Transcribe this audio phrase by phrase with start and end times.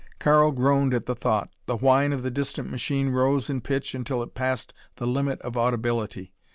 [0.17, 1.51] Karl groaned at the thought.
[1.67, 5.55] The whine of the distant machine rose in pitch until it passed the limit of
[5.55, 6.33] audibility.